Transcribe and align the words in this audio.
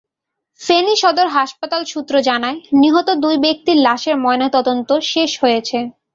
ফেনী 0.61 0.95
সদর 1.01 1.27
হাসপাতাল 1.29 1.81
সূত্র 1.85 2.13
জানায়, 2.29 2.57
নিহত 2.81 3.07
দুই 3.23 3.35
ব্যক্তির 3.45 3.77
লাশের 3.85 4.15
ময়নাতদন্ত 4.17 4.89
শেষ 5.11 5.31
হয়েছে। 5.41 5.77